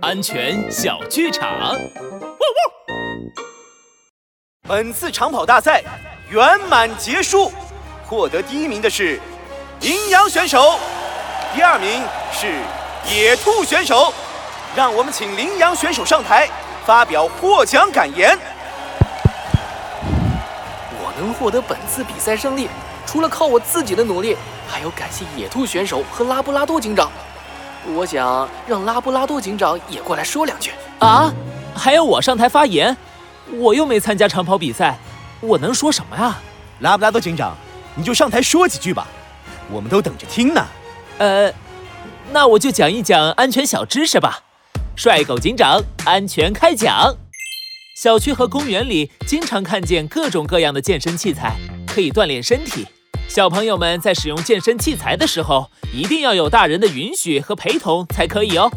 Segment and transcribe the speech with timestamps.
[0.00, 1.76] 安全小剧场。
[4.66, 5.82] 本次长跑大赛
[6.30, 7.52] 圆满结束，
[8.06, 9.20] 获得第一名的是
[9.80, 10.78] 羚羊选手，
[11.54, 12.02] 第二名
[12.32, 12.46] 是
[13.14, 14.12] 野兔选手。
[14.74, 16.48] 让我们请羚羊选手上台
[16.86, 18.38] 发表获奖感言。
[20.98, 22.70] 我能获得本次比赛胜利，
[23.04, 24.34] 除了靠我自己的努力，
[24.66, 27.12] 还要感谢野兔选手和拉布拉多警长。
[27.94, 30.70] 我想让拉布拉多警长也过来说两句。
[30.98, 31.32] 啊，
[31.74, 32.96] 还要我上台发言？
[33.54, 34.96] 我又没参加长跑比赛，
[35.40, 36.38] 我能说什么呀？
[36.80, 37.56] 拉布拉多警长，
[37.94, 39.06] 你就上台说几句吧，
[39.70, 40.64] 我们都等着听呢。
[41.18, 41.52] 呃，
[42.32, 44.40] 那我就讲一讲安全小知识吧。
[44.96, 47.16] 帅狗警长安全开讲。
[47.94, 52.86] 小区和公园里经常看见各种各样的健身器材，可以锻炼身体。
[53.28, 58.70] 小朋友们在使用健身器材的时候，一定要有大人的允许和陪同才可以哦。